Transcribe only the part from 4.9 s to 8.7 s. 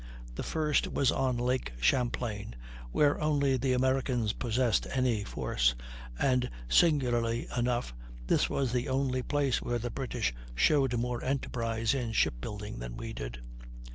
any force, and, singularly enough, this